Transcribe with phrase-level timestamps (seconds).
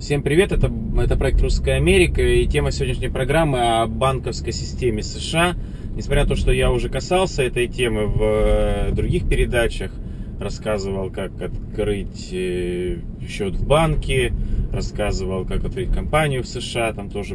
[0.00, 5.56] Всем привет, это, это проект «Русская Америка» и тема сегодняшней программы о банковской системе США.
[5.96, 9.90] Несмотря на то, что я уже касался этой темы в э, других передачах,
[10.38, 14.32] рассказывал, как открыть счет в банке,
[14.72, 17.34] рассказывал, как открыть компанию в США, там тоже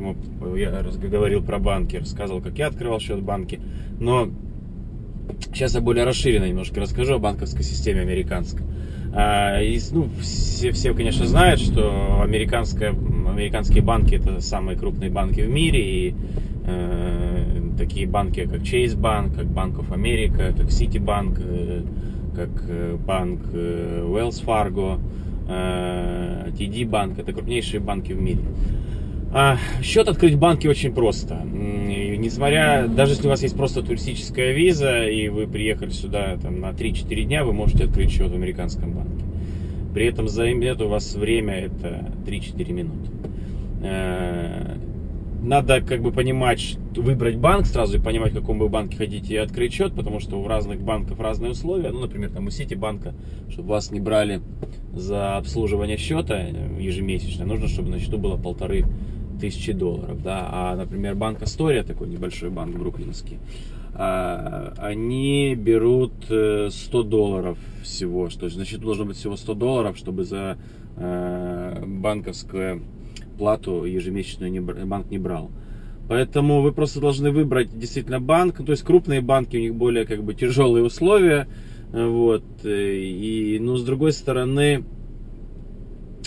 [0.56, 3.60] я говорил про банки, рассказывал, как я открывал счет в банке.
[4.00, 4.30] Но
[5.42, 8.66] сейчас я более расширенно немножко расскажу о банковской системе американской.
[9.16, 15.42] А, и, ну, все, все, конечно, знают, что американская, американские банки это самые крупные банки
[15.42, 16.08] в мире.
[16.08, 16.16] И
[16.66, 17.46] э,
[17.78, 21.84] такие банки, как Chase Bank, как Bank of America, как Citibank, э,
[22.36, 25.00] как э, банк э, Wells Fargo,
[25.48, 28.42] э, TD Bank, это крупнейшие банки в мире.
[29.36, 31.36] А, счет открыть в банке очень просто.
[31.36, 36.60] И несмотря, даже если у вас есть просто туристическая виза, и вы приехали сюда там,
[36.60, 39.24] на 3-4 дня, вы можете открыть счет в американском банке.
[39.94, 43.12] При этом займет у вас время это 3-4 минуты.
[43.84, 44.76] Э,
[45.44, 49.74] надо как бы понимать, выбрать банк сразу и понимать, в каком вы банке хотите открыть
[49.74, 51.92] счет, потому что у разных банков разные условия.
[51.92, 53.14] Ну, например, там у Ситибанка,
[53.50, 54.42] чтобы вас не брали
[54.94, 56.40] за обслуживание счета
[56.80, 58.86] ежемесячно, нужно, чтобы на счету было полторы
[59.40, 63.40] тысячи долларов, да, а, например, банк Астория, такой небольшой банк бруклинский,
[63.96, 70.24] а, они берут 100 э, долларов всего, что значит должно быть всего 100 долларов, чтобы
[70.24, 70.58] за
[70.98, 72.82] э, банковскую
[73.38, 75.52] плату ежемесячную банк не брал.
[76.10, 80.24] Поэтому вы просто должны выбрать действительно банк, то есть крупные банки, у них более как
[80.24, 81.48] бы тяжелые условия,
[81.94, 84.84] вот, и, ну, с другой стороны,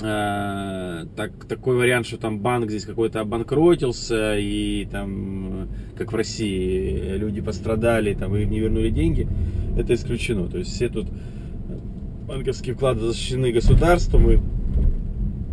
[0.02, 7.16] Э, так, такой вариант, что там банк здесь какой-то обанкротился, и там, как в России,
[7.16, 9.26] люди пострадали, там, и не вернули деньги,
[9.78, 10.48] это исключено.
[10.48, 11.06] То есть все тут
[12.28, 14.38] банковские вклады защищены государством, и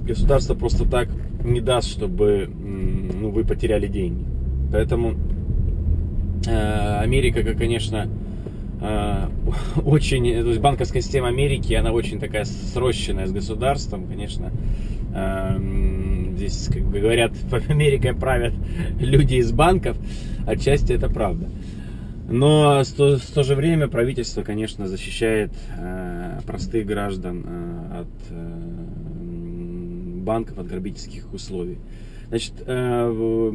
[0.05, 1.07] государство просто так
[1.43, 4.25] не даст, чтобы ну, вы потеряли деньги.
[4.71, 5.15] Поэтому
[6.45, 8.22] э, Америка, конечно, Э,
[9.85, 14.51] очень, то есть банковская система Америки, она очень такая срощенная с государством, конечно.
[15.15, 17.31] Эм, здесь, как бы говорят,
[17.69, 18.53] Америкой правят
[18.99, 19.97] люди из банков,
[20.45, 21.49] отчасти это правда.
[22.29, 28.33] Но в то, в то же время правительство, конечно, защищает э, простых граждан э, от
[30.23, 31.77] банков, от грабительских условий.
[32.33, 33.51] Значит, э,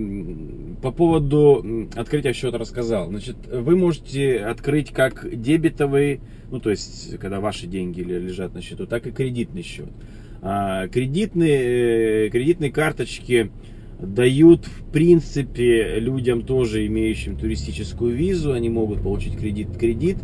[0.81, 3.09] по поводу открытия счета рассказал.
[3.09, 6.21] Значит, вы можете открыть как дебетовый,
[6.53, 9.89] ну то есть, когда ваши деньги лежат на счету, так и кредитный счет.
[10.43, 13.51] А, кредитные, э, кредитные карточки
[13.99, 20.19] дают, в принципе, людям тоже имеющим туристическую визу, они могут получить кредит, кредит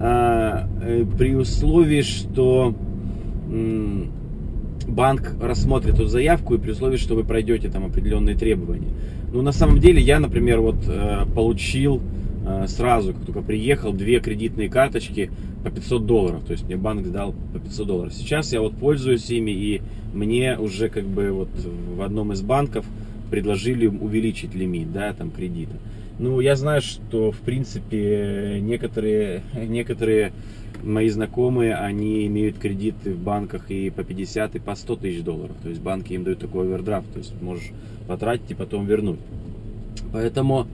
[0.00, 2.72] а, э, при условии, что
[4.86, 8.88] банк рассмотрит эту заявку и при условии, что вы пройдете там определенные требования.
[9.32, 12.00] Ну, на самом деле, я, например, вот э, получил
[12.46, 15.30] э, сразу, как только приехал, две кредитные карточки
[15.64, 16.44] по 500 долларов.
[16.46, 18.14] То есть мне банк дал по 500 долларов.
[18.14, 19.82] Сейчас я вот пользуюсь ими, и
[20.14, 21.48] мне уже как бы вот
[21.96, 22.86] в одном из банков
[23.30, 25.74] предложили увеличить лимит, да, там кредита.
[26.18, 30.32] Ну, я знаю, что, в принципе, некоторые, некоторые
[30.82, 35.56] мои знакомые, они имеют кредиты в банках и по 50, и по 100 тысяч долларов.
[35.62, 37.70] То есть банки им дают такой овердрафт, то есть можешь
[38.06, 39.18] потратить и потом вернуть.
[40.12, 40.66] Поэтому,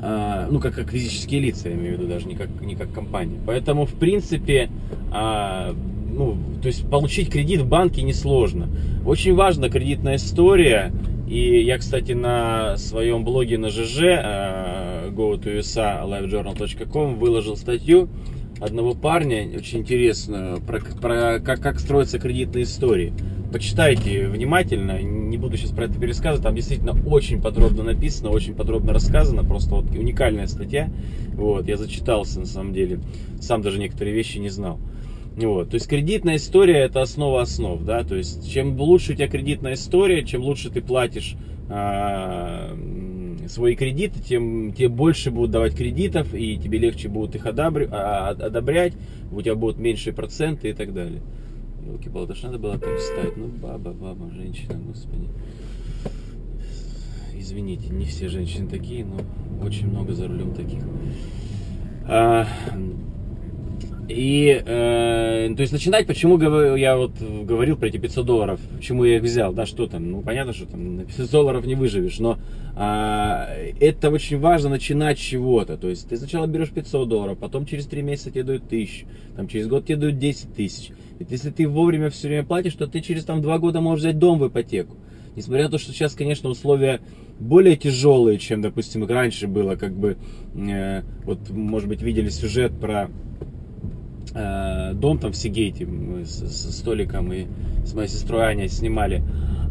[0.00, 2.92] э, ну, как, как физические лица, я имею в виду, даже не как, не как
[2.92, 3.38] компания.
[3.46, 4.70] Поэтому, в принципе,
[5.12, 5.74] э,
[6.10, 8.68] ну, то есть получить кредит в банке несложно.
[9.06, 10.92] Очень важна кредитная история.
[11.28, 18.08] И я, кстати, на своем блоге на ЖЖ, э, go to USA livejournal.com выложил статью,
[18.60, 23.12] одного парня, очень интересную, про, про как, как строятся кредитные истории.
[23.52, 28.92] Почитайте внимательно, не буду сейчас про это пересказывать, там действительно очень подробно написано, очень подробно
[28.92, 30.90] рассказано, просто вот уникальная статья.
[31.32, 33.00] Вот, я зачитался на самом деле,
[33.40, 34.78] сам даже некоторые вещи не знал.
[35.36, 39.28] Вот, то есть кредитная история это основа основ, да, то есть чем лучше у тебя
[39.28, 41.36] кредитная история, чем лучше ты платишь
[41.70, 42.76] а,
[43.48, 48.28] свои кредиты, тем тебе больше будут давать кредитов, и тебе легче будут их одобрять, а,
[48.30, 48.94] одобрять,
[49.32, 51.22] у тебя будут меньшие проценты и так далее.
[51.86, 53.36] Елки ж надо было так встать.
[53.36, 55.28] Ну, баба, баба, женщина, господи.
[57.34, 59.20] Извините, не все женщины такие, но
[59.64, 60.82] очень много за рулем таких.
[62.06, 62.46] А,
[64.08, 66.38] и, э, то есть начинать, почему
[66.76, 70.22] я вот говорил про эти 500 долларов, почему я их взял, да, что там, ну,
[70.22, 72.38] понятно, что там на 500 долларов не выживешь, но
[72.74, 77.66] э, это очень важно начинать с чего-то, то есть ты сначала берешь 500 долларов, потом
[77.66, 79.06] через 3 месяца тебе дают 1000,
[79.36, 80.90] там через год тебе дают 10 тысяч,
[81.28, 84.38] если ты вовремя все время платишь, то ты через там 2 года можешь взять дом
[84.38, 84.96] в ипотеку,
[85.36, 87.00] несмотря на то, что сейчас, конечно, условия
[87.38, 90.16] более тяжелые, чем, допустим, раньше было, как бы,
[90.54, 93.10] э, вот, может быть, видели сюжет про
[94.34, 97.46] э, дом там в Сигейте, мы с, с столиком и
[97.84, 99.22] с моей сестрой Аней снимали.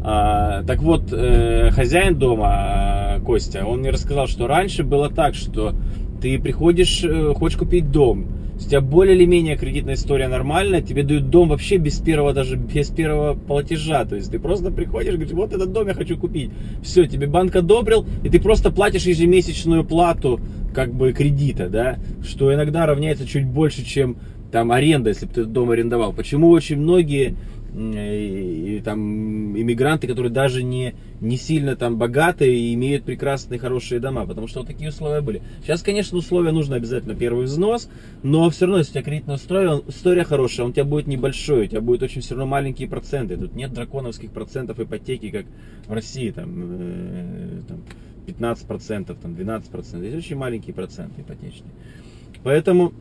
[0.03, 5.73] А, так вот, э, хозяин дома, Костя, он мне рассказал, что раньше было так, что
[6.21, 8.27] ты приходишь, э, хочешь купить дом,
[8.57, 12.55] у тебя более или менее кредитная история нормальная, тебе дают дом вообще без первого, даже
[12.55, 14.03] без первого платежа.
[14.05, 16.49] То есть ты просто приходишь, говоришь, вот этот дом я хочу купить.
[16.81, 20.39] Все, тебе банк одобрил, и ты просто платишь ежемесячную плату
[20.73, 24.17] как бы кредита, да, что иногда равняется чуть больше, чем
[24.51, 26.13] там аренда, если бы ты дом арендовал.
[26.13, 27.35] Почему очень многие
[27.75, 33.99] и, и, там иммигранты, которые даже не, не сильно там богатые и имеют прекрасные хорошие
[33.99, 35.41] дома, потому что вот такие условия были.
[35.61, 37.89] Сейчас, конечно, условия нужно обязательно первый взнос,
[38.23, 41.65] но все равно, если у тебя кредитная история, история хорошая, он у тебя будет небольшой,
[41.65, 43.37] у тебя будет очень все равно маленькие проценты.
[43.37, 45.45] Тут нет драконовских процентов ипотеки, как
[45.87, 47.83] в России, там, э, там
[48.25, 49.99] 15%, там 12%.
[49.99, 51.71] Здесь очень маленькие проценты ипотечные.
[52.43, 52.93] Поэтому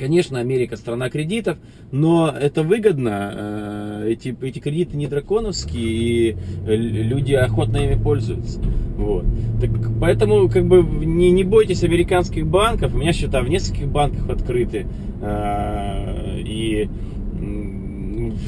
[0.00, 1.58] Конечно, Америка страна кредитов,
[1.92, 3.34] но это выгодно.
[3.34, 6.36] Э, эти, эти кредиты не драконовские, и
[6.66, 8.60] люди охотно ими пользуются.
[8.96, 9.26] Вот.
[9.60, 9.68] Так,
[10.00, 12.94] поэтому как бы не, не бойтесь американских банков.
[12.94, 14.86] У меня счета в нескольких банках открыты.
[15.20, 16.88] Э, и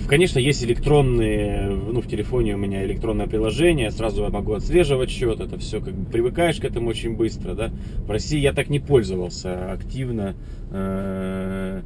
[0.08, 5.40] Конечно, есть электронные, ну, в телефоне у меня электронное приложение, сразу я могу отслеживать счет,
[5.40, 7.70] это все, как бы привыкаешь к этому очень быстро, да.
[7.98, 10.34] В России я так не пользовался активно
[10.70, 11.82] э,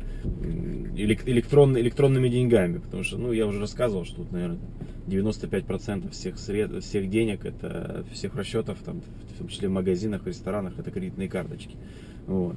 [0.97, 4.59] электрон, электронными деньгами, потому что, ну, я уже рассказывал, что тут, наверное,
[5.07, 9.03] 95% всех сред, всех денег, это всех расчетов, там,
[9.35, 11.77] в том числе в магазинах, ресторанах, это кредитные карточки.
[12.27, 12.57] Вот.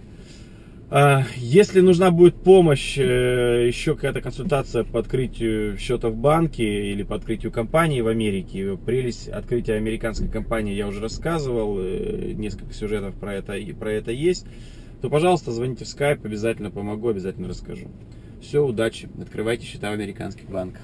[0.92, 7.04] А, если нужна будет помощь, э, еще какая-то консультация по открытию счета в банке или
[7.04, 13.14] по открытию компании в Америке, прелесть открытия американской компании я уже рассказывал, э, несколько сюжетов
[13.16, 14.48] про это, про это есть,
[15.02, 17.88] то, пожалуйста, звоните в скайп, обязательно помогу, обязательно расскажу.
[18.42, 20.82] Все, удачи, открывайте счета в американских банках.